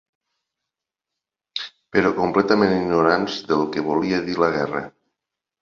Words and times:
Però 1.95 2.13
completament 2.21 2.75
ignorants 2.79 3.39
del 3.53 3.65
que 3.77 3.87
volia 3.93 4.25
dir 4.31 4.39
una 4.43 4.53
guerra. 4.57 4.87